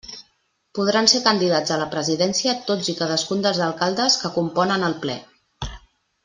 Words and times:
Podran 0.77 1.09
ser 1.11 1.19
candidats 1.27 1.73
a 1.75 1.77
la 1.81 1.87
Presidència 1.95 2.55
tots 2.71 2.89
i 2.95 2.97
cadascun 3.03 3.45
dels 3.47 3.61
alcaldes 3.67 4.17
que 4.25 4.33
componen 4.39 4.89
el 4.91 4.99
Ple. 5.07 5.19